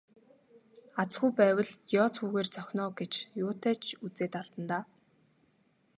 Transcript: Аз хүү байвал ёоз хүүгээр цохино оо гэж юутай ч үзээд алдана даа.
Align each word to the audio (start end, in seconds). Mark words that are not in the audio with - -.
Аз 1.01 1.11
хүү 1.19 1.29
байвал 1.39 1.69
ёоз 2.01 2.13
хүүгээр 2.17 2.47
цохино 2.55 2.81
оо 2.85 2.91
гэж 2.99 3.13
юутай 3.43 3.75
ч 3.83 3.85
үзээд 4.05 4.33
алдана 4.41 4.67
даа. 4.69 4.83